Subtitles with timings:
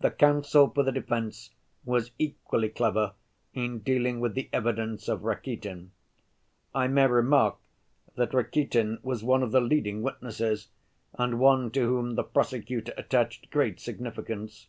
[0.00, 1.50] The counsel for the defense
[1.84, 3.12] was equally clever
[3.54, 5.92] in dealing with the evidence of Rakitin.
[6.74, 7.58] I may remark
[8.16, 10.66] that Rakitin was one of the leading witnesses
[11.14, 14.66] and one to whom the prosecutor attached great significance.